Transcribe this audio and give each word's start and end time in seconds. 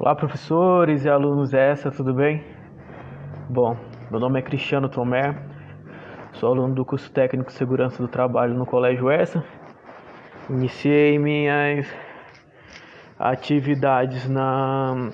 Olá, 0.00 0.14
professores 0.14 1.04
e 1.04 1.08
alunos 1.08 1.52
essa, 1.52 1.90
tudo 1.90 2.14
bem? 2.14 2.44
Bom, 3.50 3.76
meu 4.08 4.20
nome 4.20 4.38
é 4.38 4.42
Cristiano 4.42 4.88
Tomé, 4.88 5.36
sou 6.34 6.52
aluno 6.52 6.72
do 6.72 6.84
curso 6.84 7.10
técnico 7.10 7.50
de 7.50 7.56
segurança 7.56 8.00
do 8.00 8.06
trabalho 8.06 8.54
no 8.54 8.64
Colégio 8.64 9.10
essa. 9.10 9.42
Iniciei 10.48 11.18
minhas 11.18 11.92
atividades 13.18 14.28
na, 14.28 15.10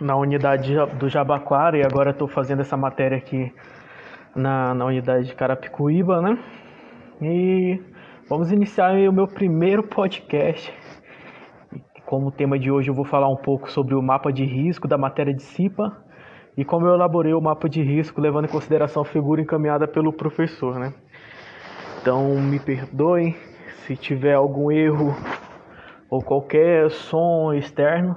na 0.00 0.14
unidade 0.14 0.72
do 0.96 1.08
Jabaquara 1.08 1.76
e 1.76 1.82
agora 1.84 2.10
estou 2.10 2.28
fazendo 2.28 2.60
essa 2.60 2.76
matéria 2.76 3.18
aqui 3.18 3.52
na, 4.32 4.74
na 4.74 4.84
unidade 4.84 5.26
de 5.26 5.34
Carapicuíba, 5.34 6.22
né? 6.22 6.38
E 7.20 7.82
vamos 8.28 8.52
iniciar 8.52 8.92
o 8.92 9.12
meu 9.12 9.26
primeiro 9.26 9.82
podcast 9.82 10.72
como 12.06 12.30
tema 12.30 12.56
de 12.56 12.70
hoje 12.70 12.88
eu 12.88 12.94
vou 12.94 13.04
falar 13.04 13.28
um 13.28 13.36
pouco 13.36 13.68
sobre 13.70 13.94
o 13.94 14.00
mapa 14.00 14.32
de 14.32 14.44
risco 14.44 14.86
da 14.86 14.96
matéria 14.96 15.34
de 15.34 15.42
CIPA 15.42 15.92
e 16.56 16.64
como 16.64 16.86
eu 16.86 16.94
elaborei 16.94 17.34
o 17.34 17.40
mapa 17.40 17.68
de 17.68 17.82
risco 17.82 18.20
levando 18.20 18.44
em 18.44 18.50
consideração 18.50 19.02
a 19.02 19.04
figura 19.04 19.42
encaminhada 19.42 19.88
pelo 19.88 20.12
professor, 20.12 20.78
né? 20.78 20.94
Então 22.00 22.36
me 22.40 22.60
perdoem 22.60 23.34
se 23.84 23.96
tiver 23.96 24.34
algum 24.34 24.70
erro 24.70 25.14
ou 26.08 26.22
qualquer 26.22 26.88
som 26.90 27.52
externo, 27.52 28.16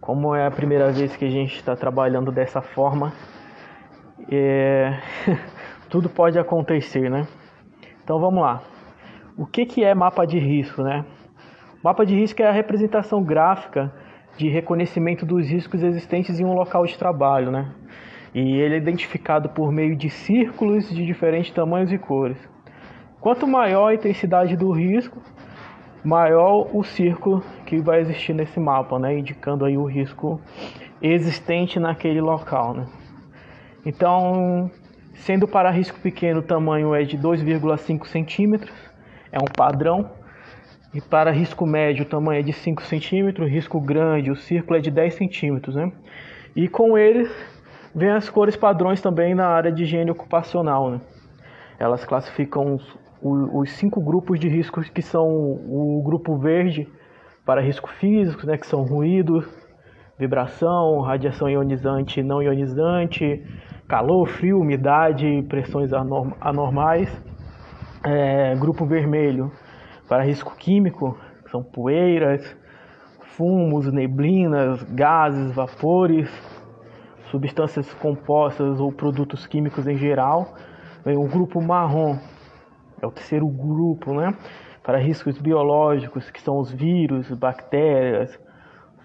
como 0.00 0.34
é 0.34 0.46
a 0.46 0.50
primeira 0.50 0.90
vez 0.90 1.14
que 1.14 1.26
a 1.26 1.30
gente 1.30 1.54
está 1.54 1.76
trabalhando 1.76 2.32
dessa 2.32 2.62
forma, 2.62 3.12
é... 4.32 4.98
tudo 5.90 6.08
pode 6.08 6.38
acontecer, 6.38 7.10
né? 7.10 7.28
Então 8.02 8.18
vamos 8.18 8.40
lá. 8.40 8.62
O 9.36 9.44
que, 9.44 9.66
que 9.66 9.84
é 9.84 9.94
mapa 9.94 10.24
de 10.24 10.38
risco, 10.38 10.82
né? 10.82 11.04
Mapa 11.86 12.04
de 12.04 12.16
risco 12.16 12.42
é 12.42 12.48
a 12.48 12.50
representação 12.50 13.22
gráfica 13.22 13.92
de 14.36 14.48
reconhecimento 14.48 15.24
dos 15.24 15.48
riscos 15.48 15.84
existentes 15.84 16.40
em 16.40 16.44
um 16.44 16.52
local 16.52 16.84
de 16.84 16.98
trabalho, 16.98 17.52
né? 17.52 17.72
E 18.34 18.56
ele 18.56 18.74
é 18.74 18.78
identificado 18.78 19.50
por 19.50 19.70
meio 19.70 19.94
de 19.94 20.10
círculos 20.10 20.90
de 20.90 21.06
diferentes 21.06 21.52
tamanhos 21.52 21.92
e 21.92 21.96
cores. 21.96 22.38
Quanto 23.20 23.46
maior 23.46 23.86
a 23.86 23.94
intensidade 23.94 24.56
do 24.56 24.72
risco, 24.72 25.22
maior 26.04 26.68
o 26.74 26.82
círculo 26.82 27.40
que 27.64 27.78
vai 27.78 28.00
existir 28.00 28.34
nesse 28.34 28.58
mapa, 28.58 28.98
né? 28.98 29.16
Indicando 29.16 29.64
aí 29.64 29.78
o 29.78 29.84
risco 29.84 30.40
existente 31.00 31.78
naquele 31.78 32.20
local, 32.20 32.74
né? 32.74 32.86
Então, 33.84 34.68
sendo 35.14 35.46
para 35.46 35.70
risco 35.70 36.00
pequeno 36.00 36.40
o 36.40 36.42
tamanho 36.42 36.92
é 36.92 37.04
de 37.04 37.16
2,5 37.16 38.08
centímetros, 38.08 38.74
é 39.30 39.38
um 39.38 39.46
padrão. 39.56 40.25
E 40.96 41.00
para 41.02 41.30
risco 41.30 41.66
médio 41.66 42.06
o 42.06 42.08
tamanho 42.08 42.40
é 42.40 42.42
de 42.42 42.54
5 42.54 42.82
centímetros, 42.84 43.50
risco 43.50 43.78
grande 43.78 44.30
o 44.30 44.34
círculo 44.34 44.78
é 44.78 44.80
de 44.80 44.90
10 44.90 45.12
centímetros, 45.12 45.76
né? 45.76 45.92
E 46.56 46.68
com 46.68 46.96
ele 46.96 47.28
vem 47.94 48.08
as 48.08 48.30
cores 48.30 48.56
padrões 48.56 49.02
também 49.02 49.34
na 49.34 49.46
área 49.46 49.70
de 49.70 49.82
higiene 49.82 50.10
ocupacional, 50.10 50.90
né? 50.90 51.00
Elas 51.78 52.02
classificam 52.06 52.76
os, 52.76 52.98
os 53.22 53.72
cinco 53.72 54.00
grupos 54.00 54.40
de 54.40 54.48
riscos 54.48 54.88
que 54.88 55.02
são 55.02 55.28
o 55.28 56.02
grupo 56.02 56.38
verde 56.38 56.88
para 57.44 57.60
risco 57.60 57.90
físico, 57.90 58.46
né? 58.46 58.56
Que 58.56 58.66
são 58.66 58.82
ruído, 58.82 59.46
vibração, 60.18 61.02
radiação 61.02 61.46
ionizante 61.50 62.20
e 62.20 62.22
não 62.22 62.42
ionizante, 62.42 63.44
calor, 63.86 64.26
frio, 64.28 64.60
umidade, 64.60 65.44
pressões 65.46 65.90
anormais. 66.40 67.22
É, 68.02 68.54
grupo 68.54 68.86
vermelho 68.86 69.52
para 70.08 70.22
risco 70.22 70.54
químico, 70.56 71.18
que 71.44 71.50
são 71.50 71.62
poeiras, 71.62 72.56
fumos, 73.36 73.92
neblinas, 73.92 74.82
gases, 74.84 75.52
vapores, 75.52 76.30
substâncias 77.30 77.92
compostas 77.94 78.80
ou 78.80 78.90
produtos 78.92 79.46
químicos 79.46 79.86
em 79.86 79.96
geral. 79.96 80.54
O 81.04 81.28
grupo 81.28 81.60
marrom 81.60 82.18
é 83.00 83.06
o 83.06 83.10
terceiro 83.10 83.46
grupo, 83.46 84.14
né? 84.14 84.34
Para 84.82 84.98
riscos 84.98 85.38
biológicos, 85.38 86.30
que 86.30 86.40
são 86.40 86.58
os 86.58 86.72
vírus, 86.72 87.30
bactérias, 87.32 88.38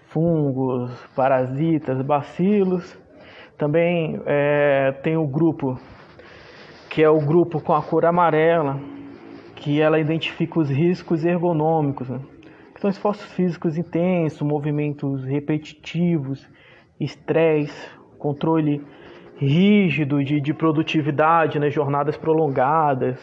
fungos, 0.08 0.92
parasitas, 1.14 2.00
bacilos. 2.02 2.98
Também 3.58 4.20
é, 4.26 4.92
tem 5.02 5.16
o 5.16 5.26
grupo 5.26 5.78
que 6.88 7.02
é 7.02 7.08
o 7.08 7.20
grupo 7.20 7.58
com 7.58 7.72
a 7.72 7.82
cor 7.82 8.04
amarela, 8.04 8.78
que 9.62 9.80
ela 9.80 10.00
identifica 10.00 10.58
os 10.58 10.68
riscos 10.68 11.24
ergonômicos, 11.24 12.08
né? 12.08 12.18
que 12.74 12.80
são 12.80 12.90
esforços 12.90 13.30
físicos 13.32 13.78
intensos, 13.78 14.42
movimentos 14.42 15.24
repetitivos, 15.24 16.44
estresse, 16.98 17.88
controle 18.18 18.84
rígido 19.36 20.22
de, 20.24 20.40
de 20.40 20.52
produtividade, 20.52 21.60
né? 21.60 21.70
jornadas 21.70 22.16
prolongadas. 22.16 23.20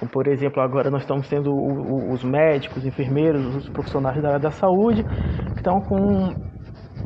Como, 0.00 0.10
por 0.10 0.26
exemplo, 0.26 0.60
agora 0.60 0.90
nós 0.90 1.02
estamos 1.02 1.28
tendo 1.28 1.54
os 1.54 2.24
médicos, 2.24 2.84
enfermeiros, 2.84 3.54
os 3.54 3.68
profissionais 3.68 4.20
da 4.20 4.28
área 4.28 4.40
da 4.40 4.50
saúde, 4.50 5.04
que 5.52 5.58
estão 5.58 5.80
com 5.80 6.34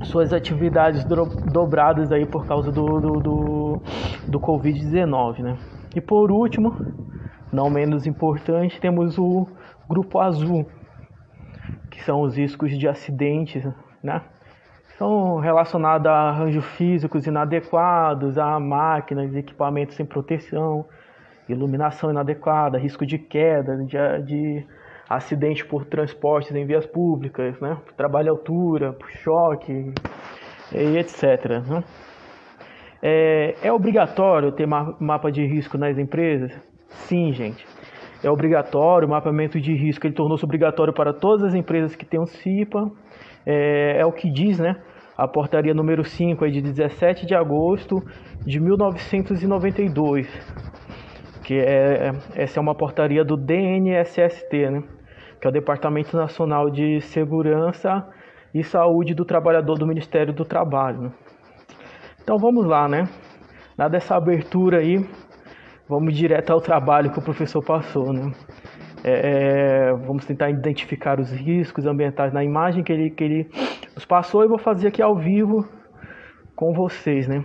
suas 0.04 0.32
atividades 0.32 1.04
dobradas 1.04 2.10
aí 2.10 2.24
por 2.24 2.47
causa 2.47 2.72
do, 2.72 2.98
do, 2.98 3.12
do, 3.20 3.82
do 4.26 4.41
Covid-19. 4.41 5.41
Né? 5.41 5.58
E 5.94 6.00
por 6.00 6.32
último, 6.32 6.74
não 7.53 7.69
menos 7.69 8.06
importante, 8.06 8.81
temos 8.81 9.19
o 9.19 9.47
grupo 9.88 10.19
azul, 10.19 10.66
que 11.91 12.03
são 12.03 12.22
os 12.22 12.37
riscos 12.37 12.77
de 12.78 12.87
acidentes, 12.87 13.66
né? 14.03 14.22
São 14.97 15.38
relacionados 15.38 16.06
a 16.06 16.12
arranjos 16.12 16.65
físicos 16.77 17.27
inadequados, 17.27 18.37
a 18.37 18.60
máquinas, 18.60 19.34
equipamentos 19.34 19.97
sem 19.97 20.05
proteção, 20.05 20.84
iluminação 21.49 22.10
inadequada, 22.10 22.78
risco 22.78 23.06
de 23.06 23.19
queda, 23.19 23.77
de, 23.78 24.22
de 24.25 24.66
acidente 25.09 25.65
por 25.65 25.84
transportes 25.87 26.55
em 26.55 26.66
vias 26.66 26.87
públicas, 26.87 27.59
né? 27.60 27.77
trabalho 27.97 28.28
à 28.28 28.33
altura, 28.33 28.93
por 28.93 29.10
choque, 29.10 29.93
e 30.72 30.99
etc. 30.99 31.62
Né? 31.66 31.84
É, 33.03 33.55
é 33.62 33.72
obrigatório 33.72 34.53
ter 34.53 34.66
mapa 34.66 35.33
de 35.33 35.44
risco 35.44 35.77
nas 35.78 35.99
empresas? 35.99 36.53
Sim, 36.91 37.33
gente. 37.33 37.67
É 38.23 38.31
obrigatório, 38.31 39.09
o 39.09 39.11
mapeamento 39.11 39.59
de 39.59 39.75
risco 39.75 40.06
ele 40.06 40.15
tornou-se 40.15 40.45
obrigatório 40.45 40.93
para 40.93 41.12
todas 41.12 41.43
as 41.45 41.55
empresas 41.55 41.97
que 41.97 42.19
o 42.19 42.27
CIPA. 42.27 42.91
É, 43.47 44.01
é, 44.01 44.06
o 44.06 44.12
que 44.12 44.31
diz, 44.31 44.59
né? 44.59 44.77
A 45.17 45.27
portaria 45.27 45.73
número 45.73 46.05
5 46.05 46.45
é 46.45 46.51
de 46.51 46.61
17 46.61 47.27
de 47.27 47.34
agosto 47.34 48.03
de 48.45 48.61
1992. 48.61 50.28
Que 51.43 51.59
é, 51.59 52.12
essa 52.34 52.59
é 52.59 52.61
uma 52.61 52.75
portaria 52.75 53.25
do 53.25 53.37
DNSST, 53.37 54.71
né? 54.71 54.83
Que 55.41 55.47
é 55.47 55.51
o 55.51 55.53
Departamento 55.53 56.15
Nacional 56.17 56.71
de 56.71 57.01
Segurança 57.01 58.07
e 58.55 58.62
Saúde 58.62 59.15
do 59.15 59.25
Trabalhador 59.25 59.78
do 59.78 59.87
Ministério 59.87 60.33
do 60.33 60.45
Trabalho. 60.45 61.12
Então 62.22 62.39
vamos 62.39 62.67
lá, 62.67 62.87
né? 62.87 63.09
Nada 63.78 63.93
dessa 63.93 64.15
abertura 64.15 64.78
aí, 64.78 65.05
vamos 65.91 66.17
direto 66.17 66.51
ao 66.51 66.61
trabalho 66.61 67.11
que 67.11 67.19
o 67.19 67.23
professor 67.23 67.61
passou, 67.61 68.12
né? 68.12 68.31
É, 69.03 69.89
é, 69.89 69.93
vamos 69.93 70.25
tentar 70.25 70.49
identificar 70.49 71.19
os 71.19 71.33
riscos 71.33 71.84
ambientais 71.84 72.33
na 72.33 72.45
imagem 72.45 72.84
que 72.84 72.93
ele, 72.93 73.11
que 73.11 73.25
ele 73.25 73.51
nos 73.95 74.05
passou 74.05 74.45
e 74.45 74.49
vou 74.49 74.59
fazer 74.59 74.87
aqui 74.87 75.03
ao 75.03 75.17
vivo 75.17 75.69
com 76.55 76.73
vocês, 76.73 77.27
né? 77.27 77.45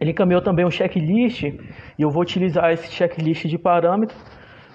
Ele 0.00 0.12
encaminhou 0.12 0.40
também 0.40 0.64
um 0.64 0.70
checklist 0.70 1.42
e 1.42 1.58
eu 1.98 2.08
vou 2.08 2.22
utilizar 2.22 2.72
esse 2.72 2.90
checklist 2.90 3.44
de 3.46 3.58
parâmetros 3.58 4.18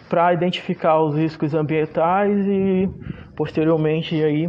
para 0.08 0.32
identificar 0.34 1.02
os 1.02 1.16
riscos 1.16 1.56
ambientais 1.56 2.46
e 2.46 2.88
posteriormente 3.36 4.22
aí 4.24 4.48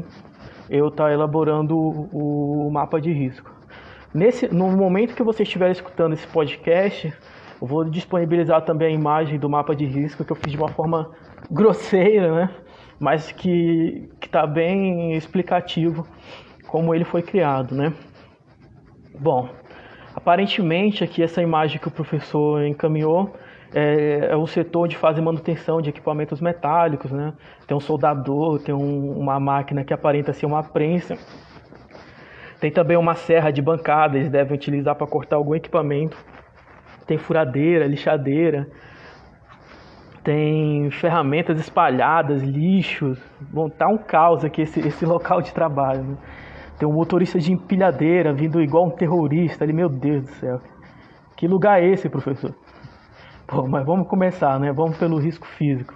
eu 0.68 0.88
estar 0.88 1.04
tá 1.04 1.12
elaborando 1.12 1.74
o, 1.74 2.66
o 2.66 2.70
mapa 2.70 3.00
de 3.00 3.12
risco. 3.12 3.50
Nesse, 4.12 4.52
no 4.52 4.70
momento 4.76 5.14
que 5.14 5.22
você 5.22 5.42
estiver 5.42 5.70
escutando 5.70 6.12
esse 6.12 6.26
podcast, 6.26 7.12
eu 7.60 7.66
vou 7.66 7.84
disponibilizar 7.84 8.62
também 8.62 8.88
a 8.88 8.98
imagem 8.98 9.38
do 9.38 9.48
mapa 9.48 9.74
de 9.74 9.84
risco 9.84 10.24
que 10.24 10.32
eu 10.32 10.36
fiz 10.36 10.52
de 10.52 10.58
uma 10.58 10.68
forma 10.68 11.10
grosseira, 11.50 12.34
né? 12.34 12.50
Mas 12.98 13.32
que 13.32 14.08
está 14.20 14.46
bem 14.46 15.14
explicativo 15.14 16.06
como 16.66 16.94
ele 16.94 17.04
foi 17.04 17.22
criado, 17.22 17.74
né? 17.74 17.92
Bom, 19.18 19.48
aparentemente 20.14 21.04
aqui 21.04 21.22
essa 21.22 21.40
imagem 21.40 21.78
que 21.78 21.88
o 21.88 21.90
professor 21.90 22.64
encaminhou 22.64 23.32
é, 23.72 24.28
é 24.30 24.36
o 24.36 24.46
setor 24.46 24.88
de 24.88 24.96
fase 24.96 25.20
manutenção 25.20 25.80
de 25.80 25.90
equipamentos 25.90 26.40
metálicos, 26.40 27.10
né? 27.10 27.32
Tem 27.66 27.76
um 27.76 27.80
soldador, 27.80 28.60
tem 28.60 28.74
um, 28.74 29.18
uma 29.18 29.38
máquina 29.40 29.84
que 29.84 29.92
aparenta 29.92 30.32
ser 30.32 30.46
uma 30.46 30.62
prensa. 30.62 31.16
Tem 32.60 32.70
também 32.70 32.96
uma 32.96 33.14
serra 33.14 33.50
de 33.50 33.60
bancada, 33.60 34.16
eles 34.16 34.30
devem 34.30 34.54
utilizar 34.54 34.94
para 34.94 35.06
cortar 35.06 35.36
algum 35.36 35.54
equipamento 35.54 36.16
tem 37.06 37.18
furadeira, 37.18 37.86
lixadeira, 37.86 38.66
tem 40.24 40.90
ferramentas 40.90 41.60
espalhadas, 41.60 42.42
lixos. 42.42 43.18
Bom, 43.52 43.68
tá 43.68 43.86
um 43.86 43.98
caos 43.98 44.44
aqui 44.44 44.62
esse, 44.62 44.80
esse 44.80 45.04
local 45.06 45.42
de 45.42 45.52
trabalho. 45.52 46.02
Né? 46.02 46.16
Tem 46.78 46.88
um 46.88 46.92
motorista 46.92 47.38
de 47.38 47.52
empilhadeira 47.52 48.32
vindo 48.32 48.60
igual 48.60 48.86
um 48.86 48.90
terrorista 48.90 49.64
ali, 49.64 49.72
meu 49.72 49.88
Deus 49.88 50.22
do 50.22 50.30
céu. 50.30 50.60
Que 51.36 51.46
lugar 51.46 51.82
é 51.82 51.86
esse, 51.86 52.08
professor? 52.08 52.54
Bom, 53.46 53.68
mas 53.68 53.84
vamos 53.84 54.08
começar, 54.08 54.58
né? 54.58 54.72
Vamos 54.72 54.96
pelo 54.96 55.18
risco 55.18 55.46
físico. 55.46 55.94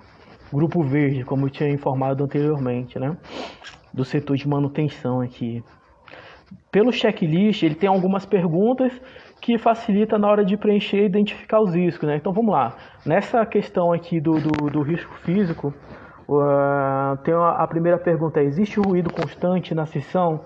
Grupo 0.53 0.83
Verde, 0.83 1.25
como 1.25 1.47
eu 1.47 1.51
tinha 1.51 1.71
informado 1.71 2.25
anteriormente, 2.25 2.99
né? 2.99 3.17
Do 3.93 4.05
setor 4.05 4.37
de 4.37 4.47
manutenção 4.47 5.21
aqui. 5.21 5.65
Pelo 6.71 6.93
checklist, 6.93 7.63
ele 7.63 7.75
tem 7.75 7.89
algumas 7.89 8.27
perguntas 8.27 8.93
que 9.41 9.59
facilita 9.59 10.19
na 10.19 10.29
hora 10.29 10.45
de 10.45 10.57
preencher 10.57 11.03
e 11.03 11.07
identificar 11.07 11.61
os 11.61 11.75
riscos, 11.75 12.09
né? 12.09 12.17
Então 12.17 12.33
vamos 12.33 12.53
lá. 12.53 12.77
Nessa 13.07 13.45
questão 13.47 13.93
aqui 13.93 14.21
do, 14.21 14.39
do, 14.41 14.71
do 14.71 14.83
risco 14.83 15.15
físico, 15.25 15.73
uh, 16.29 17.17
tem 17.23 17.35
a, 17.35 17.67
primeira 17.67 17.99
pergunta: 17.99 18.43
existe 18.43 18.79
ruído 18.81 19.13
constante 19.13 19.75
na 19.75 19.87
sessão? 19.87 20.45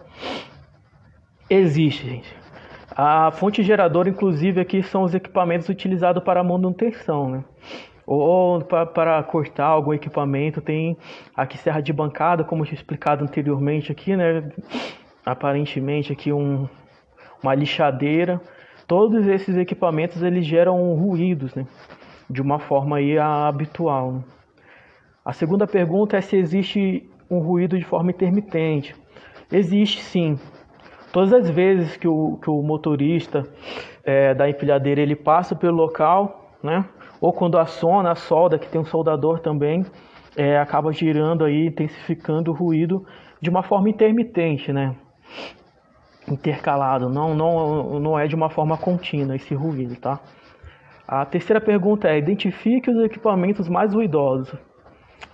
Existe, 1.49 2.09
gente. 2.09 2.43
A 2.95 3.31
fonte 3.31 3.63
geradora, 3.63 4.09
inclusive, 4.09 4.61
aqui 4.61 4.83
são 4.83 5.03
os 5.03 5.15
equipamentos 5.15 5.69
utilizados 5.69 6.23
para 6.23 6.45
manutenção, 6.45 7.31
né? 7.31 7.45
Ou 8.07 8.61
para 8.63 9.23
cortar 9.23 9.67
algum 9.67 9.95
equipamento, 9.95 10.61
tem 10.61 10.97
aqui 11.35 11.57
serra 11.57 11.81
de 11.81 11.93
bancada, 11.93 12.45
como 12.45 12.63
eu 12.63 12.67
tinha 12.67 12.77
explicado 12.77 13.25
anteriormente 13.25 13.91
aqui, 13.91 14.15
né? 14.17 14.51
Aparentemente 15.25 16.13
aqui 16.13 16.33
um, 16.33 16.69
uma 17.43 17.55
lixadeira 17.55 18.41
todos 18.93 19.27
esses 19.27 19.57
equipamentos 19.57 20.23
eles 20.23 20.45
geram 20.45 20.95
ruídos, 20.95 21.55
né? 21.55 21.67
De 22.29 22.43
uma 22.43 22.59
forma 22.59 22.99
aí 22.99 23.19
habitual. 23.19 24.13
Né? 24.13 24.25
A 25.25 25.33
segunda 25.33 25.67
pergunta 25.67 26.17
é 26.17 26.21
se 26.21 26.37
existe 26.37 27.09
um 27.31 27.39
ruído 27.39 27.79
de 27.79 27.85
forma 27.87 28.11
intermitente. 28.11 28.95
Existe 29.51 30.03
sim. 30.03 30.39
Todas 31.11 31.33
as 31.33 31.49
vezes 31.49 31.97
que 31.97 32.07
o, 32.07 32.39
que 32.43 32.51
o 32.51 32.63
motorista 32.63 33.47
é, 34.05 34.35
da 34.35 34.47
empilhadeira 34.47 35.01
ele 35.01 35.17
passa 35.17 35.55
pelo 35.55 35.77
local, 35.77 36.53
né? 36.63 36.85
Ou 37.19 37.33
quando 37.33 37.59
aciona 37.59 38.11
a 38.11 38.15
solda, 38.15 38.59
que 38.59 38.69
tem 38.69 38.79
um 38.79 38.85
soldador 38.85 39.39
também, 39.41 39.87
é, 40.37 40.59
acaba 40.59 40.93
girando 40.93 41.45
aí, 41.45 41.69
intensificando 41.69 42.51
o 42.51 42.55
ruído 42.55 43.07
de 43.41 43.49
uma 43.49 43.63
forma 43.63 43.89
intermitente, 43.89 44.71
né? 44.71 44.95
Intercalado, 46.29 47.09
não, 47.09 47.35
não, 47.35 48.01
não 48.01 48.19
é 48.19 48.27
de 48.27 48.35
uma 48.35 48.49
forma 48.49 48.77
contínua 48.77 49.37
esse 49.37 49.55
ruído, 49.55 49.97
tá? 49.97 50.21
A 51.07 51.25
terceira 51.25 51.61
pergunta 51.61 52.09
é: 52.09 52.19
identifique 52.19 52.91
os 52.91 53.05
equipamentos 53.05 53.69
mais 53.69 53.93
ruidosos. 53.93 54.55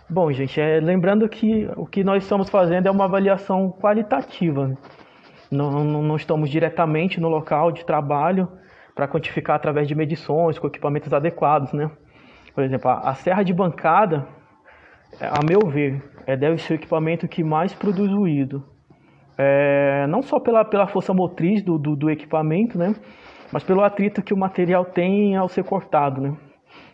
Bom, 0.09 0.33
gente, 0.33 0.59
é, 0.61 0.81
lembrando 0.81 1.29
que 1.29 1.69
o 1.77 1.87
que 1.87 2.03
nós 2.03 2.23
estamos 2.23 2.49
fazendo 2.49 2.87
é 2.87 2.91
uma 2.91 3.05
avaliação 3.05 3.71
qualitativa. 3.71 4.77
Não, 5.51 5.71
não, 5.85 6.03
não 6.03 6.17
estamos 6.17 6.51
diretamente 6.51 7.21
no 7.21 7.29
local 7.29 7.71
de 7.71 7.85
trabalho 7.85 8.49
para 8.95 9.07
quantificar 9.07 9.57
através 9.57 9.87
de 9.87 9.95
medições 9.95 10.59
com 10.59 10.67
equipamentos 10.67 11.13
adequados, 11.13 11.73
né? 11.73 11.91
Por 12.55 12.65
exemplo, 12.65 12.91
a, 12.91 13.11
a 13.11 13.15
serra 13.15 13.43
de 13.43 13.53
bancada, 13.53 14.27
a 15.21 15.45
meu 15.47 15.61
ver, 15.71 16.03
é, 16.27 16.37
deve 16.37 16.59
ser 16.59 16.73
o 16.73 16.77
equipamento 16.77 17.29
que 17.29 17.45
mais 17.45 17.73
produz 17.75 18.11
ruído 18.11 18.65
é, 19.39 20.05
não 20.09 20.21
só 20.21 20.41
pela, 20.41 20.65
pela 20.65 20.89
força 20.89 21.15
motriz 21.15 21.63
do, 21.63 21.79
do, 21.79 21.95
do, 21.95 22.11
equipamento, 22.11 22.77
né, 22.77 22.93
mas 23.53 23.63
pelo 23.63 23.83
atrito 23.85 24.21
que 24.21 24.35
o 24.35 24.37
material 24.37 24.85
tem 24.85 25.37
ao 25.37 25.49
ser 25.49 25.63
cortado. 25.63 26.21
Né. 26.21 26.37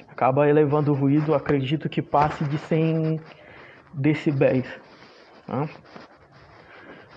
Acaba 0.08 0.46
elevando 0.46 0.92
o 0.92 0.94
ruído, 0.94 1.34
acredito 1.34 1.88
que 1.88 2.02
passe 2.02 2.44
de 2.44 2.58
100 2.58 3.18
decibéis. 3.94 4.68
Tá? 5.46 5.66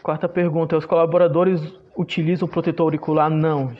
Quarta 0.01 0.29
pergunta: 0.29 0.77
os 0.77 0.85
colaboradores 0.85 1.61
utilizam 1.95 2.47
protetor 2.47 2.85
auricular? 2.85 3.29
Não. 3.29 3.71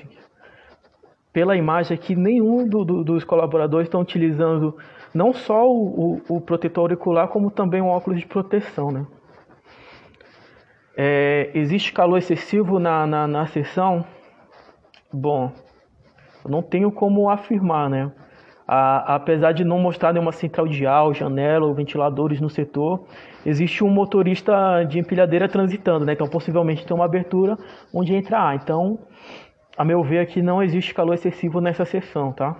Pela 1.32 1.56
imagem 1.56 1.96
aqui, 1.96 2.16
nenhum 2.16 2.68
do, 2.68 2.84
do, 2.84 3.04
dos 3.04 3.24
colaboradores 3.24 3.88
estão 3.88 4.02
utilizando 4.02 4.76
não 5.14 5.32
só 5.34 5.66
o, 5.66 6.20
o, 6.28 6.38
o 6.38 6.42
protetor 6.42 6.84
auricular, 6.84 7.28
como 7.30 7.50
também 7.50 7.82
o 7.82 7.88
óculos 7.88 8.20
de 8.20 8.26
proteção. 8.26 8.92
Né? 8.92 9.06
É, 11.00 11.52
existe 11.54 11.94
calor 11.94 12.18
excessivo 12.18 12.80
na, 12.80 13.06
na, 13.06 13.28
na 13.28 13.46
sessão? 13.46 14.04
Bom, 15.14 15.52
não 16.44 16.64
tenho 16.64 16.92
como 16.92 17.30
afirmar, 17.30 17.88
né? 17.88 18.12
A, 18.68 19.16
apesar 19.16 19.52
de 19.52 19.64
não 19.64 19.78
mostrar 19.78 20.12
nenhuma 20.12 20.32
central 20.32 20.68
de 20.68 20.88
ar, 20.88 21.14
janela 21.14 21.68
ou 21.68 21.74
ventiladores 21.76 22.42
no 22.42 22.50
setor, 22.50 23.06
existe 23.46 23.84
um 23.84 23.90
motorista 23.90 24.84
de 24.84 24.98
empilhadeira 24.98 25.48
transitando, 25.48 26.04
né? 26.04 26.14
Então 26.14 26.28
possivelmente 26.28 26.84
tem 26.84 26.96
uma 26.96 27.06
abertura 27.06 27.56
onde 27.94 28.16
entra 28.16 28.40
ar. 28.40 28.56
Então, 28.56 28.98
a 29.78 29.86
meu 29.86 30.02
ver 30.04 30.20
aqui 30.20 30.42
não 30.42 30.64
existe 30.64 30.96
calor 30.96 31.14
excessivo 31.14 31.62
nessa 31.62 31.86
sessão, 31.86 32.34
tá? 32.34 32.58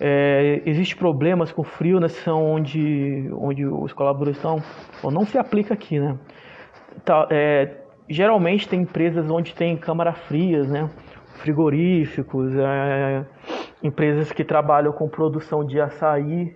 É, 0.00 0.62
existe 0.64 0.96
problemas 0.96 1.52
com 1.52 1.62
frio 1.62 2.00
na 2.00 2.08
sessão 2.08 2.44
onde, 2.46 3.28
onde 3.32 3.66
os 3.66 3.92
colaboradores 3.92 4.36
estão? 4.36 4.62
Bom, 5.02 5.10
não 5.10 5.26
se 5.26 5.36
aplica 5.36 5.74
aqui, 5.74 6.00
né? 6.00 6.16
Tá, 7.04 7.26
é, 7.30 7.76
geralmente 8.08 8.68
tem 8.68 8.82
empresas 8.82 9.30
onde 9.30 9.54
tem 9.54 9.76
câmara 9.76 10.12
frias, 10.12 10.68
né? 10.68 10.88
frigoríficos, 11.38 12.54
é, 12.56 13.24
empresas 13.82 14.32
que 14.32 14.44
trabalham 14.44 14.92
com 14.92 15.08
produção 15.08 15.64
de 15.64 15.80
açaí. 15.80 16.54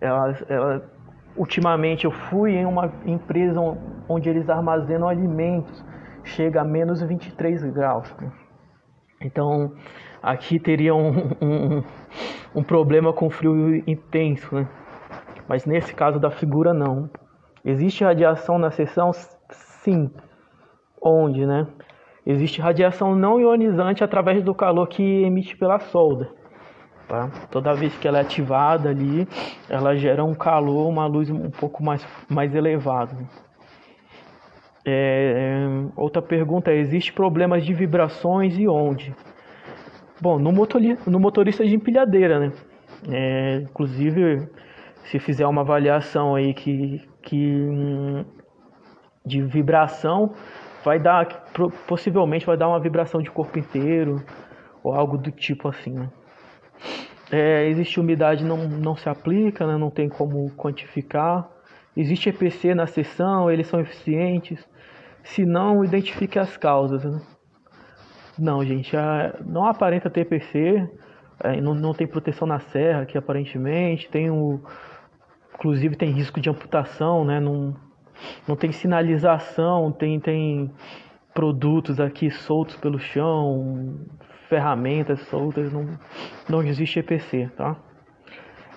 Elas, 0.00 0.42
elas, 0.48 0.82
ultimamente 1.36 2.04
eu 2.04 2.10
fui 2.10 2.52
em 2.52 2.64
uma 2.64 2.92
empresa 3.04 3.60
onde 4.08 4.28
eles 4.28 4.48
armazenam 4.48 5.08
alimentos, 5.08 5.84
chega 6.24 6.60
a 6.60 6.64
menos 6.64 7.02
23 7.02 7.64
graus. 7.64 8.14
Né? 8.20 8.30
Então 9.20 9.74
aqui 10.22 10.58
teria 10.58 10.94
um, 10.94 11.10
um, 11.40 11.82
um, 12.54 12.62
problema 12.62 13.12
com 13.12 13.28
frio 13.30 13.76
intenso, 13.86 14.54
né? 14.54 14.68
mas 15.48 15.66
nesse 15.66 15.94
caso 15.94 16.18
da 16.18 16.30
figura 16.30 16.72
não. 16.72 17.10
Existe 17.64 18.04
radiação 18.04 18.58
na 18.58 18.70
seção? 18.70 19.10
Sim. 19.82 20.10
Onde, 21.00 21.46
né? 21.46 21.66
Existe 22.26 22.60
radiação 22.60 23.14
não 23.14 23.40
ionizante 23.40 24.04
através 24.04 24.42
do 24.42 24.54
calor 24.54 24.86
que 24.86 25.02
emite 25.02 25.56
pela 25.56 25.78
solda. 25.78 26.30
Tá? 27.08 27.28
Toda 27.50 27.74
vez 27.74 27.96
que 27.96 28.06
ela 28.06 28.18
é 28.18 28.20
ativada 28.20 28.90
ali, 28.90 29.26
ela 29.68 29.96
gera 29.96 30.22
um 30.22 30.34
calor, 30.34 30.88
uma 30.88 31.06
luz 31.06 31.28
um 31.30 31.50
pouco 31.50 31.82
mais, 31.82 32.06
mais 32.28 32.54
elevado. 32.54 33.16
É, 34.86 35.66
outra 35.96 36.22
pergunta 36.22 36.70
é: 36.70 36.76
existe 36.76 37.12
problemas 37.12 37.64
de 37.64 37.74
vibrações 37.74 38.56
e 38.58 38.68
onde? 38.68 39.14
Bom, 40.20 40.38
no, 40.38 40.52
no 41.06 41.18
motorista 41.18 41.64
de 41.64 41.74
empilhadeira, 41.74 42.38
né? 42.38 42.52
É, 43.10 43.56
inclusive, 43.62 44.48
se 45.04 45.18
fizer 45.18 45.46
uma 45.46 45.62
avaliação 45.62 46.34
aí 46.34 46.52
que, 46.54 47.00
que 47.22 47.36
hum, 47.36 48.24
de 49.24 49.42
vibração, 49.42 50.34
vai 50.84 50.98
dar 50.98 51.26
possivelmente 51.86 52.46
vai 52.46 52.56
dar 52.56 52.68
uma 52.68 52.80
vibração 52.80 53.20
de 53.20 53.30
corpo 53.30 53.58
inteiro 53.58 54.22
ou 54.82 54.94
algo 54.94 55.18
do 55.18 55.30
tipo 55.30 55.68
assim. 55.68 55.90
Né? 55.90 56.10
É, 57.30 57.68
existe 57.68 58.00
umidade 58.00 58.44
não, 58.44 58.68
não 58.68 58.96
se 58.96 59.08
aplica, 59.08 59.66
né? 59.66 59.76
não 59.76 59.90
tem 59.90 60.08
como 60.08 60.50
quantificar. 60.56 61.48
Existe 61.96 62.28
EPC 62.28 62.74
na 62.74 62.86
sessão, 62.86 63.50
eles 63.50 63.66
são 63.66 63.80
eficientes. 63.80 64.66
Se 65.22 65.44
não, 65.44 65.84
identifique 65.84 66.38
as 66.38 66.56
causas. 66.56 67.04
Né? 67.04 67.20
Não, 68.38 68.64
gente, 68.64 68.96
não 69.44 69.66
aparenta 69.66 70.08
ter 70.08 70.20
EPC, 70.20 70.88
é, 71.42 71.60
não, 71.60 71.74
não 71.74 71.92
tem 71.92 72.06
proteção 72.06 72.48
na 72.48 72.58
serra 72.58 73.02
aqui 73.02 73.18
aparentemente, 73.18 74.08
tem 74.08 74.30
o, 74.30 74.60
inclusive 75.54 75.94
tem 75.96 76.10
risco 76.10 76.40
de 76.40 76.48
amputação, 76.48 77.24
né? 77.24 77.38
Não, 77.38 77.74
não 78.46 78.56
tem 78.56 78.72
sinalização, 78.72 79.92
tem, 79.92 80.18
tem 80.20 80.70
produtos 81.34 82.00
aqui 82.00 82.30
soltos 82.30 82.76
pelo 82.76 82.98
chão, 82.98 83.98
ferramentas 84.48 85.20
soltas, 85.28 85.72
não, 85.72 85.86
não 86.48 86.62
existe 86.62 86.98
EPC, 86.98 87.50
tá? 87.56 87.76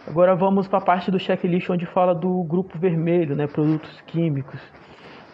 Agora 0.07 0.35
vamos 0.35 0.67
para 0.67 0.79
a 0.79 0.81
parte 0.81 1.09
do 1.09 1.17
checklist 1.17 1.69
onde 1.69 1.85
fala 1.85 2.13
do 2.13 2.43
grupo 2.43 2.77
vermelho, 2.77 3.35
né, 3.35 3.47
produtos 3.47 4.01
químicos. 4.01 4.61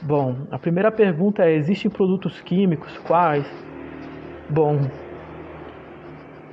Bom, 0.02 0.48
a 0.52 0.60
primeira 0.60 0.92
pergunta 0.92 1.44
é: 1.44 1.54
existem 1.56 1.90
produtos 1.90 2.40
químicos? 2.42 2.98
Quais? 3.00 3.46
Bom, 4.50 4.80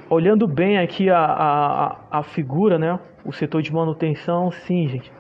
olhando 0.09 0.49
bem 0.49 0.79
aqui 0.79 1.11
a, 1.11 1.19
a, 1.19 2.19
a 2.19 2.23
figura, 2.23 2.79
né, 2.79 2.99
o 3.25 3.33
setor 3.33 3.63
de 3.63 3.73
manutenção, 3.73 4.51
sim, 4.51 4.89
gente. 4.89 5.13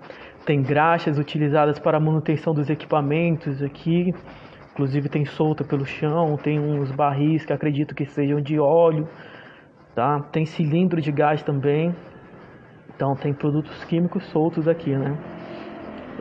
Tem 0.47 0.63
graxas 0.63 1.19
utilizadas 1.19 1.77
para 1.81 1.97
a 1.97 2.01
manutenção 2.01 2.55
dos 2.55 2.71
equipamentos 2.71 3.61
aqui. 3.61 4.15
Inclusive 4.71 5.09
tem 5.09 5.25
solta 5.25 5.65
pelo 5.65 5.85
chão, 5.85 6.37
tem 6.37 6.61
uns 6.61 6.93
barris 6.93 7.45
que 7.45 7.53
acredito 7.53 7.97
que 7.97 8.07
sejam 8.07 8.41
de 8.41 8.57
óleo, 8.61 9.09
tá? 9.93 10.21
Tem 10.31 10.47
cilindro 10.47 11.01
de 11.01 11.11
gás 11.11 11.43
também. 11.43 11.93
Então 12.95 13.17
tem 13.17 13.35
produtos 13.35 13.83
químicos 13.85 14.23
soltos 14.27 14.69
aqui, 14.69 14.95
né? 14.95 15.19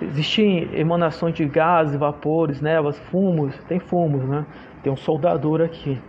Existem 0.02 0.70
emanações 0.74 1.36
de 1.36 1.46
gases, 1.46 1.96
vapores, 1.96 2.60
névoas, 2.60 2.98
fumos, 3.12 3.56
tem 3.66 3.80
fumos, 3.80 4.28
né? 4.28 4.44
Tem 4.82 4.92
um 4.92 4.98
soldador 4.98 5.62
aqui. 5.62 6.02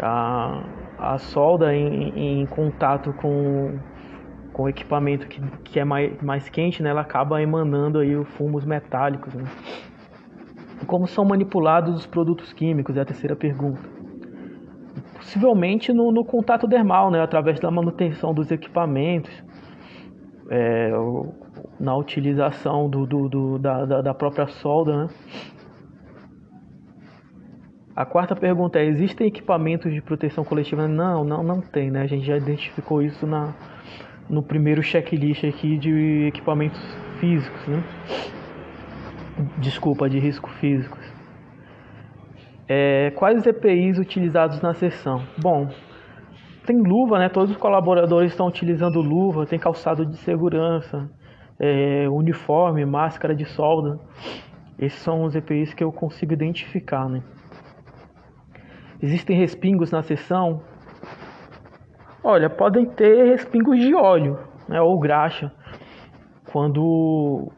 A, 0.00 0.62
a 0.96 1.18
solda 1.18 1.74
em, 1.74 2.42
em 2.42 2.46
contato 2.46 3.12
com, 3.14 3.78
com 4.54 4.68
equipamento 4.68 5.26
que, 5.26 5.40
que 5.64 5.80
é 5.80 5.84
mais, 5.84 6.22
mais 6.22 6.48
quente, 6.48 6.82
né? 6.82 6.90
Ela 6.90 7.00
acaba 7.00 7.42
emanando 7.42 7.98
aí 7.98 8.16
os 8.16 8.28
fumos 8.28 8.64
metálicos, 8.64 9.34
né? 9.34 9.44
Como 10.86 11.06
são 11.08 11.24
manipulados 11.24 11.96
os 11.96 12.06
produtos 12.06 12.52
químicos? 12.52 12.96
É 12.96 13.00
a 13.00 13.04
terceira 13.04 13.34
pergunta. 13.34 13.80
Possivelmente 15.16 15.92
no, 15.92 16.12
no 16.12 16.24
contato 16.24 16.68
dermal, 16.68 17.10
né? 17.10 17.20
Através 17.20 17.58
da 17.58 17.70
manutenção 17.70 18.32
dos 18.32 18.50
equipamentos. 18.50 19.32
É, 20.48 20.92
na 21.80 21.96
utilização 21.96 22.88
do, 22.88 23.06
do, 23.06 23.28
do 23.28 23.58
da, 23.58 24.02
da, 24.02 24.14
própria 24.14 24.46
solda. 24.46 25.04
Né? 25.04 25.08
A 27.96 28.04
quarta 28.04 28.36
pergunta 28.36 28.78
é: 28.78 28.84
existem 28.84 29.26
equipamentos 29.26 29.92
de 29.92 30.00
proteção 30.00 30.44
coletiva? 30.44 30.86
Não, 30.86 31.24
não, 31.24 31.42
não 31.42 31.60
tem, 31.60 31.90
né? 31.90 32.02
A 32.02 32.06
gente 32.06 32.26
já 32.26 32.36
identificou 32.36 33.02
isso 33.02 33.26
na, 33.26 33.54
no 34.28 34.42
primeiro 34.42 34.82
checklist 34.82 35.44
aqui 35.44 35.76
de 35.76 36.26
equipamentos 36.26 36.80
físicos, 37.20 37.66
né? 37.66 37.82
Desculpa, 39.58 40.08
de 40.08 40.18
risco 40.18 40.48
físicos. 40.60 41.04
É, 42.66 43.12
quais 43.16 43.46
EPIs 43.46 43.98
utilizados 43.98 44.60
na 44.60 44.72
sessão? 44.72 45.22
Bom, 45.36 45.68
tem 46.66 46.80
luva, 46.80 47.18
né? 47.18 47.28
Todos 47.28 47.50
os 47.50 47.56
colaboradores 47.56 48.32
estão 48.32 48.46
utilizando 48.46 49.00
luva, 49.00 49.44
tem 49.44 49.58
calçado 49.58 50.06
de 50.06 50.16
segurança, 50.18 51.10
é, 51.58 52.08
uniforme, 52.08 52.84
máscara 52.86 53.34
de 53.34 53.44
solda. 53.44 53.98
Esses 54.78 54.98
são 55.00 55.24
os 55.24 55.36
EPIs 55.36 55.74
que 55.74 55.84
eu 55.84 55.92
consigo 55.92 56.32
identificar. 56.32 57.08
Né? 57.08 57.22
Existem 59.02 59.36
respingos 59.36 59.90
na 59.90 60.02
seção? 60.02 60.62
Olha, 62.24 62.48
podem 62.48 62.86
ter 62.86 63.26
respingos 63.26 63.78
de 63.78 63.94
óleo 63.94 64.38
né, 64.66 64.80
ou 64.80 64.98
graxa 64.98 65.52
quando 66.50 66.80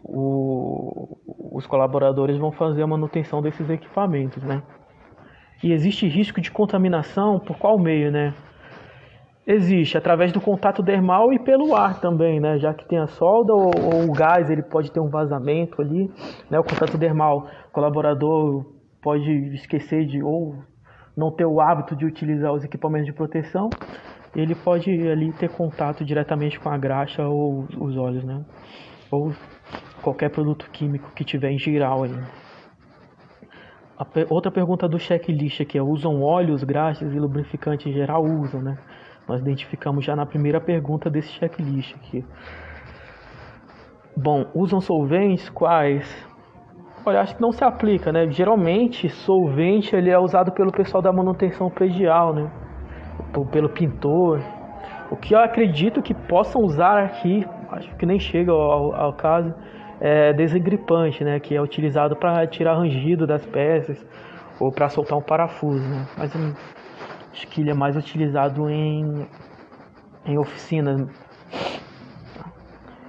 o, 0.02 1.18
os 1.52 1.66
colaboradores 1.68 2.36
vão 2.36 2.50
fazer 2.50 2.82
a 2.82 2.86
manutenção 2.86 3.40
desses 3.40 3.70
equipamentos, 3.70 4.42
né? 4.42 4.62
E 5.62 5.72
existe 5.72 6.08
risco 6.08 6.40
de 6.40 6.50
contaminação 6.50 7.38
por 7.38 7.56
qual 7.58 7.78
meio, 7.78 8.10
né? 8.10 8.34
Existe, 9.46 9.96
através 9.96 10.32
do 10.32 10.40
contato 10.40 10.82
dermal 10.82 11.32
e 11.32 11.38
pelo 11.38 11.76
ar 11.76 12.00
também, 12.00 12.40
né? 12.40 12.58
Já 12.58 12.74
que 12.74 12.88
tem 12.88 12.98
a 12.98 13.06
solda 13.06 13.52
ou, 13.52 13.70
ou 13.94 14.10
o 14.10 14.12
gás, 14.12 14.50
ele 14.50 14.62
pode 14.62 14.90
ter 14.90 14.98
um 14.98 15.08
vazamento 15.08 15.80
ali, 15.80 16.10
né? 16.50 16.58
O 16.58 16.64
contato 16.64 16.98
dermal, 16.98 17.46
o 17.68 17.72
colaborador 17.72 18.66
pode 19.00 19.30
esquecer 19.54 20.06
de 20.06 20.22
ou 20.22 20.56
não 21.16 21.30
ter 21.30 21.46
o 21.46 21.60
hábito 21.60 21.94
de 21.94 22.04
utilizar 22.04 22.52
os 22.52 22.64
equipamentos 22.64 23.06
de 23.06 23.12
proteção, 23.12 23.70
ele 24.36 24.54
pode 24.54 24.90
ali 25.08 25.32
ter 25.32 25.48
contato 25.48 26.04
diretamente 26.04 26.60
com 26.60 26.68
a 26.68 26.76
graxa 26.76 27.26
ou 27.26 27.66
os 27.80 27.96
olhos, 27.96 28.22
né? 28.22 28.44
Ou 29.10 29.32
qualquer 30.02 30.30
produto 30.30 30.68
químico 30.70 31.10
que 31.14 31.24
tiver 31.24 31.50
em 31.50 31.58
geral 31.58 32.04
aí. 32.04 32.14
Outra 34.28 34.50
pergunta 34.50 34.86
do 34.86 34.98
checklist 34.98 35.62
aqui 35.62 35.78
é: 35.78 35.82
usam 35.82 36.22
óleos, 36.22 36.62
graxas 36.62 37.14
e 37.14 37.18
lubrificante 37.18 37.88
em 37.88 37.92
geral? 37.92 38.22
Usam, 38.22 38.60
né? 38.60 38.76
Nós 39.26 39.40
identificamos 39.40 40.04
já 40.04 40.14
na 40.14 40.26
primeira 40.26 40.60
pergunta 40.60 41.08
desse 41.08 41.32
checklist 41.32 41.94
aqui. 41.94 42.24
Bom, 44.14 44.46
usam 44.54 44.80
solventes 44.80 45.48
quais? 45.48 46.06
Olha, 47.04 47.20
acho 47.20 47.36
que 47.36 47.40
não 47.40 47.52
se 47.52 47.64
aplica, 47.64 48.12
né? 48.12 48.30
Geralmente, 48.30 49.08
solvente 49.08 49.96
ele 49.96 50.10
é 50.10 50.18
usado 50.18 50.52
pelo 50.52 50.72
pessoal 50.72 51.02
da 51.02 51.12
manutenção 51.12 51.70
predial, 51.70 52.34
né? 52.34 52.50
Pelo 53.44 53.68
pintor. 53.68 54.40
O 55.10 55.16
que 55.16 55.34
eu 55.34 55.38
acredito 55.38 56.02
que 56.02 56.14
possam 56.14 56.62
usar 56.62 57.04
aqui, 57.04 57.46
acho 57.70 57.94
que 57.96 58.06
nem 58.06 58.18
chega 58.18 58.50
ao, 58.50 58.94
ao 58.94 59.12
caso, 59.12 59.54
é 60.00 60.32
desengripante, 60.32 61.22
né? 61.22 61.38
Que 61.38 61.54
é 61.54 61.60
utilizado 61.60 62.16
para 62.16 62.46
tirar 62.46 62.74
rangido 62.74 63.26
das 63.26 63.44
peças 63.44 64.04
ou 64.58 64.72
para 64.72 64.88
soltar 64.88 65.18
um 65.18 65.22
parafuso, 65.22 65.86
né? 65.86 66.06
Mas 66.16 66.34
Acho 67.36 67.48
que 67.48 67.60
ele 67.60 67.70
é 67.70 67.74
mais 67.74 67.94
utilizado 67.98 68.70
em, 68.70 69.28
em 70.24 70.38
oficinas. 70.38 71.06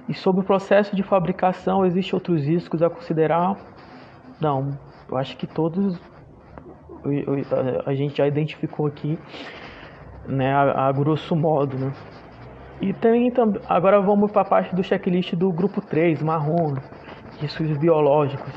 E 0.06 0.12
sobre 0.12 0.42
o 0.42 0.44
processo 0.44 0.94
de 0.94 1.02
fabricação, 1.02 1.86
existem 1.86 2.14
outros 2.14 2.44
riscos 2.44 2.82
a 2.82 2.90
considerar? 2.90 3.56
Não, 4.38 4.78
eu 5.10 5.16
acho 5.16 5.34
que 5.34 5.46
todos 5.46 5.98
a 7.86 7.94
gente 7.94 8.18
já 8.18 8.26
identificou 8.26 8.86
aqui, 8.86 9.18
né, 10.28 10.52
a, 10.52 10.88
a 10.88 10.92
grosso 10.92 11.34
modo, 11.34 11.76
né? 11.76 11.92
E 12.80 12.92
tem 12.92 13.30
também, 13.32 13.60
agora 13.68 14.00
vamos 14.00 14.30
para 14.30 14.42
a 14.42 14.44
parte 14.44 14.74
do 14.76 14.84
checklist 14.84 15.34
do 15.34 15.50
grupo 15.50 15.80
3, 15.80 16.22
marrom, 16.22 16.76
riscos 17.40 17.76
biológicos. 17.76 18.52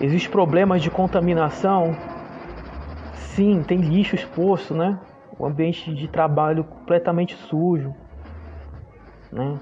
Existem 0.00 0.30
problemas 0.30 0.80
de 0.80 0.90
contaminação 0.90 1.96
Sim, 3.40 3.62
tem 3.62 3.78
lixo 3.78 4.16
exposto, 4.16 4.74
né? 4.74 4.98
O 5.38 5.46
ambiente 5.46 5.94
de 5.94 6.08
trabalho 6.08 6.64
completamente 6.64 7.34
sujo, 7.36 7.94
né? 9.32 9.58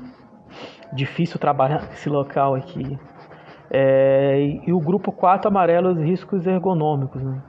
Difícil 0.92 1.38
trabalhar 1.38 1.82
nesse 1.82 2.08
local 2.08 2.54
aqui. 2.54 2.98
É, 3.70 4.58
e 4.66 4.72
o 4.72 4.80
grupo 4.80 5.12
4 5.12 5.48
amarelo, 5.48 5.90
os 5.90 5.98
riscos 5.98 6.46
ergonômicos, 6.46 7.22
né? 7.22 7.42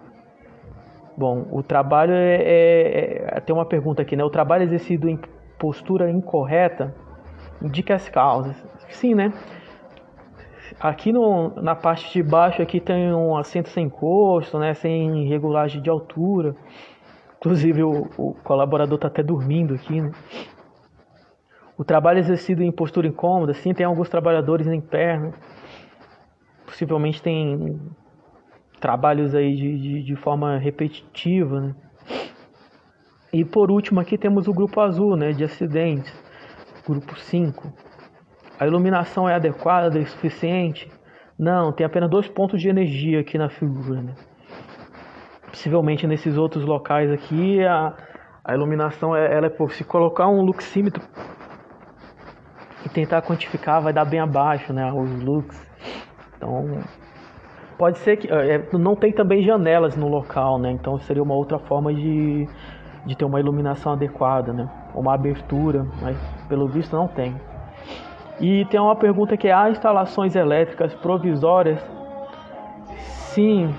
Bom, 1.19 1.45
o 1.51 1.61
trabalho 1.61 2.13
é, 2.13 2.35
é, 2.35 3.23
é, 3.27 3.39
Tem 3.41 3.53
uma 3.53 3.65
pergunta 3.65 4.01
aqui, 4.01 4.15
né? 4.15 4.23
O 4.23 4.29
trabalho 4.29 4.63
exercido 4.63 5.09
em 5.09 5.19
postura 5.59 6.09
incorreta 6.09 6.95
indica 7.61 7.93
as 7.93 8.07
causas. 8.07 8.55
Sim, 8.87 9.15
né? 9.15 9.33
Aqui 10.79 11.11
no, 11.11 11.49
na 11.61 11.75
parte 11.75 12.09
de 12.13 12.23
baixo 12.23 12.61
aqui 12.61 12.79
tem 12.79 13.13
um 13.13 13.35
assento 13.35 13.67
sem 13.67 13.87
encosto, 13.87 14.57
né, 14.57 14.73
sem 14.73 15.27
regulagem 15.27 15.81
de 15.81 15.89
altura. 15.89 16.55
Inclusive 17.37 17.83
o, 17.83 18.07
o 18.17 18.33
colaborador 18.41 18.95
está 18.95 19.09
até 19.09 19.21
dormindo 19.21 19.73
aqui, 19.73 19.99
né? 19.99 20.11
O 21.77 21.83
trabalho 21.83 22.19
exercido 22.19 22.63
em 22.63 22.71
postura 22.71 23.07
incômoda, 23.07 23.53
sim, 23.53 23.73
tem 23.73 23.85
alguns 23.85 24.07
trabalhadores 24.07 24.67
em 24.67 24.79
perna. 24.79 25.33
Possivelmente 26.65 27.21
tem 27.21 27.77
trabalhos 28.79 29.35
aí 29.35 29.55
de, 29.55 29.77
de, 29.77 30.03
de 30.03 30.15
forma 30.15 30.57
repetitiva, 30.57 31.59
né? 31.59 31.75
E 33.31 33.45
por 33.45 33.69
último 33.69 33.99
aqui 33.99 34.17
temos 34.17 34.47
o 34.47 34.53
grupo 34.53 34.81
azul, 34.81 35.15
né, 35.15 35.31
de 35.31 35.43
acidentes, 35.43 36.11
grupo 36.87 37.15
5. 37.19 37.71
A 38.59 38.65
iluminação 38.65 39.29
é 39.29 39.35
adequada, 39.35 39.99
é 39.99 40.05
suficiente? 40.05 40.91
Não, 41.37 41.71
tem 41.71 41.85
apenas 41.85 42.09
dois 42.09 42.27
pontos 42.27 42.59
de 42.59 42.67
energia 42.67 43.19
aqui 43.19 43.37
na 43.37 43.47
figura. 43.47 44.01
Né? 44.01 44.15
Possivelmente 45.47 46.07
nesses 46.07 46.37
outros 46.37 46.65
locais 46.65 47.11
aqui 47.11 47.63
a, 47.63 47.95
a 48.43 48.53
iluminação 48.53 49.15
é, 49.15 49.33
ela 49.33 49.47
é 49.47 49.69
se 49.69 49.83
colocar 49.83 50.27
um 50.27 50.41
luxímetro 50.41 51.01
e 52.85 52.89
tentar 52.89 53.21
quantificar 53.21 53.81
vai 53.81 53.93
dar 53.93 54.05
bem 54.05 54.19
abaixo, 54.19 54.73
né, 54.73 54.91
os 54.91 55.21
lux. 55.21 55.69
Então 56.35 56.81
pode 57.79 57.97
ser 57.99 58.17
que 58.17 58.27
é, 58.27 58.61
não 58.73 58.93
tem 58.93 59.13
também 59.13 59.41
janelas 59.41 59.95
no 59.95 60.09
local, 60.09 60.59
né? 60.59 60.69
Então 60.69 60.99
seria 60.99 61.23
uma 61.23 61.33
outra 61.33 61.57
forma 61.57 61.93
de, 61.93 62.45
de 63.05 63.15
ter 63.15 63.23
uma 63.23 63.39
iluminação 63.39 63.93
adequada, 63.93 64.51
né? 64.51 64.69
Uma 64.93 65.13
abertura, 65.13 65.87
mas 66.01 66.17
pelo 66.49 66.67
visto 66.67 66.93
não 66.93 67.07
tem. 67.07 67.33
E 68.41 68.65
tem 68.65 68.79
uma 68.79 68.97
pergunta 68.97 69.37
que 69.37 69.47
é: 69.47 69.53
há 69.53 69.69
instalações 69.69 70.35
elétricas 70.35 70.93
provisórias? 70.93 71.79
Sim. 73.33 73.73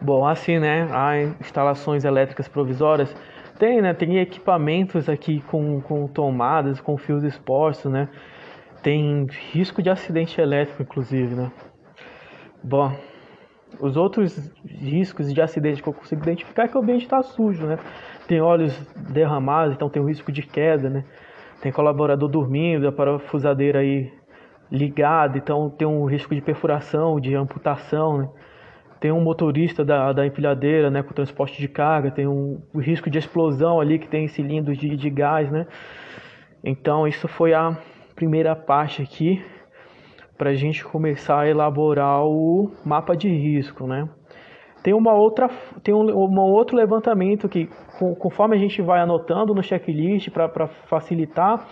Bom, 0.00 0.26
assim, 0.26 0.58
né? 0.58 0.88
Há 0.90 1.20
instalações 1.38 2.02
elétricas 2.02 2.48
provisórias. 2.48 3.14
Tem, 3.58 3.82
né? 3.82 3.92
Tem 3.92 4.16
equipamentos 4.18 5.06
aqui 5.06 5.42
com, 5.50 5.82
com 5.82 6.06
tomadas, 6.06 6.80
com 6.80 6.96
fios 6.96 7.22
expostos, 7.24 7.92
né? 7.92 8.08
Tem 8.82 9.26
risco 9.52 9.82
de 9.82 9.90
acidente 9.90 10.40
elétrico, 10.40 10.82
inclusive, 10.82 11.34
né? 11.34 11.50
Bom, 12.62 12.92
os 13.80 13.96
outros 13.96 14.50
riscos 14.64 15.32
de 15.32 15.40
acidente 15.40 15.82
que 15.82 15.88
eu 15.88 15.92
consigo 15.92 16.22
identificar 16.22 16.64
é 16.64 16.68
que 16.68 16.76
o 16.76 16.80
ambiente 16.80 17.02
está 17.04 17.22
sujo, 17.22 17.66
né? 17.66 17.78
Tem 18.26 18.40
óleos 18.40 18.78
derramados, 19.10 19.74
então 19.74 19.88
tem 19.88 20.02
o 20.02 20.06
risco 20.06 20.30
de 20.30 20.42
queda, 20.42 20.88
né? 20.88 21.04
tem 21.60 21.72
colaborador 21.72 22.28
dormindo, 22.28 22.86
a 22.86 22.92
parafusadeira 22.92 23.80
aí 23.80 24.12
ligada, 24.70 25.38
então 25.38 25.70
tem 25.70 25.86
um 25.86 26.04
risco 26.04 26.34
de 26.34 26.40
perfuração, 26.40 27.18
de 27.18 27.34
amputação, 27.34 28.18
né? 28.18 28.28
Tem 29.00 29.12
um 29.12 29.20
motorista 29.20 29.84
da, 29.84 30.12
da 30.12 30.26
empilhadeira, 30.26 30.90
né, 30.90 31.04
com 31.04 31.14
transporte 31.14 31.60
de 31.60 31.68
carga, 31.68 32.10
tem 32.10 32.26
um, 32.26 32.60
risco 32.74 33.08
de 33.08 33.16
explosão 33.16 33.80
ali 33.80 33.96
que 33.96 34.08
tem 34.08 34.26
cilindros 34.26 34.76
de, 34.76 34.96
de 34.96 35.08
gás, 35.08 35.50
né? 35.52 35.66
Então 36.64 37.06
isso 37.06 37.28
foi 37.28 37.54
a 37.54 37.78
primeira 38.18 38.56
parte 38.56 39.00
aqui 39.00 39.40
para 40.36 40.50
a 40.50 40.54
gente 40.54 40.84
começar 40.84 41.38
a 41.42 41.48
elaborar 41.48 42.24
o 42.24 42.68
mapa 42.84 43.16
de 43.16 43.28
risco, 43.28 43.86
né? 43.86 44.08
Tem 44.82 44.92
uma 44.92 45.12
outra, 45.12 45.48
tem 45.84 45.94
um, 45.94 46.10
um 46.10 46.40
outro 46.40 46.76
levantamento 46.76 47.48
que, 47.48 47.68
conforme 48.18 48.56
a 48.56 48.58
gente 48.58 48.82
vai 48.82 49.00
anotando 49.00 49.54
no 49.54 49.62
checklist 49.62 50.30
para 50.30 50.66
facilitar, 50.88 51.64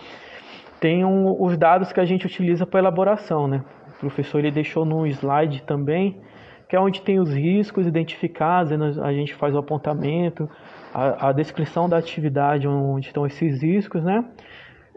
tem 0.79 1.05
um, 1.05 1.35
os 1.43 1.59
dados 1.59 1.93
que 1.93 1.99
a 1.99 2.05
gente 2.05 2.27
utiliza 2.27 2.65
para 2.65 2.79
elaboração, 2.79 3.49
né? 3.49 3.65
O 3.97 3.99
professor 3.99 4.39
ele 4.39 4.53
deixou 4.53 4.85
no 4.85 5.05
slide 5.05 5.65
também, 5.65 6.21
que 6.69 6.77
é 6.77 6.81
onde 6.81 7.03
tem 7.03 7.19
os 7.19 7.35
riscos 7.35 7.89
identificados, 7.89 8.71
né? 8.71 8.93
a 9.03 9.13
gente 9.13 9.35
faz 9.35 9.53
o 9.53 9.59
apontamento, 9.59 10.49
a, 10.95 11.31
a 11.31 11.33
descrição 11.33 11.89
da 11.89 11.97
atividade 11.97 12.69
onde 12.69 13.09
estão 13.09 13.27
esses 13.27 13.63
riscos, 13.65 14.05
né? 14.05 14.25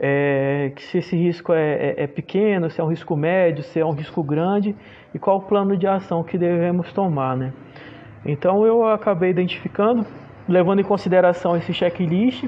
É, 0.01 0.72
se 0.77 1.00
esse 1.00 1.13
risco 1.13 1.51
é, 1.51 1.74
é, 1.74 2.03
é, 2.03 2.08
pequeno, 2.08 2.70
se 2.70 2.79
é 2.79 2.84
um 2.84 2.88
risco 2.88 3.18
médio, 3.18 3.63
se 3.63 3.82
é 3.82 3.86
um 3.86 3.91
risco 3.91 4.24
grande 4.24 4.74
e 5.13 5.20
qual 5.20 5.38
o 5.38 5.41
plano 5.41 5.75
de 5.75 5.86
ação 5.86 6.24
que 6.24 6.38
devemos 6.38 6.94
tomar, 6.94 7.36
né? 7.36 7.51
Então 8.25 8.65
eu 8.65 8.88
acabei 8.88 9.29
identificando, 9.29 10.06
levando 10.48 10.79
em 10.79 10.86
consideração 10.86 11.58
esse 11.58 11.74
checklist, 11.74 12.46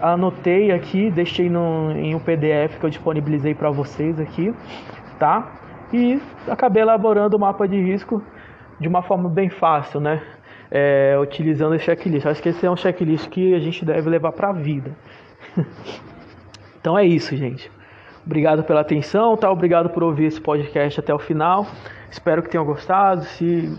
anotei 0.00 0.72
aqui, 0.72 1.12
deixei 1.12 1.48
no, 1.48 1.92
em 1.92 2.12
um 2.12 2.18
PDF 2.18 2.80
que 2.80 2.84
eu 2.84 2.90
disponibilizei 2.90 3.54
para 3.54 3.70
vocês 3.70 4.18
aqui, 4.18 4.52
tá? 5.16 5.48
E 5.92 6.20
acabei 6.48 6.82
elaborando 6.82 7.36
o 7.36 7.40
mapa 7.40 7.68
de 7.68 7.80
risco 7.80 8.20
de 8.80 8.88
uma 8.88 9.02
forma 9.02 9.28
bem 9.28 9.48
fácil, 9.48 10.00
né? 10.00 10.20
É, 10.72 11.16
utilizando 11.20 11.74
esse 11.76 11.84
checklist. 11.84 12.26
Acho 12.26 12.42
que 12.42 12.48
esse 12.48 12.66
é 12.66 12.70
um 12.70 12.76
checklist 12.76 13.28
que 13.28 13.54
a 13.54 13.60
gente 13.60 13.84
deve 13.84 14.10
levar 14.10 14.32
para 14.32 14.48
a 14.48 14.52
vida. 14.52 14.90
Então 16.80 16.98
é 16.98 17.04
isso, 17.04 17.36
gente. 17.36 17.70
Obrigado 18.24 18.64
pela 18.64 18.80
atenção, 18.80 19.36
tá? 19.36 19.50
Obrigado 19.50 19.90
por 19.90 20.02
ouvir 20.02 20.26
esse 20.26 20.40
podcast 20.40 21.00
até 21.00 21.12
o 21.12 21.18
final. 21.18 21.66
Espero 22.10 22.42
que 22.42 22.48
tenham 22.48 22.64
gostado. 22.64 23.22
Se 23.24 23.76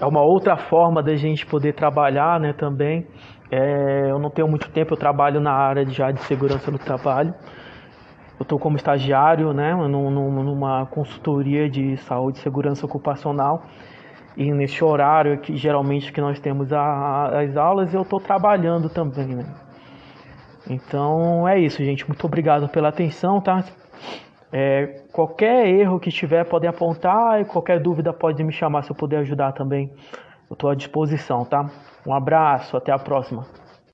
é 0.00 0.06
uma 0.06 0.22
outra 0.22 0.56
forma 0.56 1.02
da 1.02 1.16
gente 1.16 1.46
poder 1.46 1.74
trabalhar, 1.74 2.38
né, 2.40 2.52
também. 2.52 3.06
É, 3.50 4.10
eu 4.10 4.18
não 4.18 4.30
tenho 4.30 4.48
muito 4.48 4.68
tempo, 4.70 4.94
eu 4.94 4.96
trabalho 4.96 5.40
na 5.40 5.52
área 5.52 5.86
já 5.86 6.10
de 6.10 6.20
segurança 6.22 6.70
do 6.70 6.78
trabalho. 6.78 7.34
Eu 8.38 8.42
estou 8.42 8.58
como 8.58 8.76
estagiário, 8.76 9.52
né, 9.52 9.74
numa 9.74 10.86
consultoria 10.86 11.70
de 11.70 11.96
saúde 11.98 12.38
e 12.38 12.40
segurança 12.40 12.84
ocupacional. 12.84 13.62
E 14.36 14.52
nesse 14.52 14.82
horário 14.82 15.38
que 15.38 15.56
geralmente 15.56 16.12
que 16.12 16.20
nós 16.20 16.40
temos 16.40 16.72
a, 16.72 17.40
as 17.40 17.56
aulas, 17.56 17.94
eu 17.94 18.02
estou 18.02 18.18
trabalhando 18.18 18.88
também, 18.88 19.28
né? 19.28 19.63
Então 20.68 21.46
é 21.46 21.58
isso, 21.58 21.82
gente. 21.84 22.06
Muito 22.08 22.24
obrigado 22.26 22.68
pela 22.68 22.88
atenção, 22.88 23.40
tá? 23.40 23.64
É, 24.52 25.02
qualquer 25.12 25.66
erro 25.66 25.98
que 25.98 26.10
tiver, 26.10 26.44
podem 26.44 26.70
apontar 26.70 27.40
e 27.40 27.44
qualquer 27.44 27.80
dúvida 27.80 28.12
pode 28.12 28.42
me 28.44 28.52
chamar 28.52 28.82
se 28.82 28.90
eu 28.90 28.96
puder 28.96 29.18
ajudar 29.18 29.52
também. 29.52 29.90
Eu 30.48 30.54
estou 30.54 30.70
à 30.70 30.74
disposição, 30.74 31.44
tá? 31.44 31.68
Um 32.06 32.14
abraço, 32.14 32.76
até 32.76 32.92
a 32.92 32.98
próxima. 32.98 33.44